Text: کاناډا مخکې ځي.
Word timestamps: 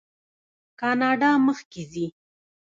کاناډا 0.79 1.29
مخکې 1.47 1.81
ځي. 1.91 2.05